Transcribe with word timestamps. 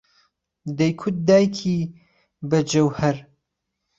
دەیگوت 0.77 1.15
دایکی 1.27 1.77
ب 2.49 2.51
هجهوهەر 2.59 3.17